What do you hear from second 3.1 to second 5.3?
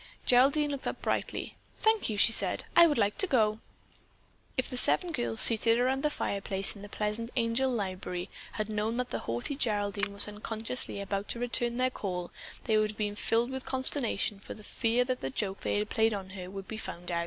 to go." If the seven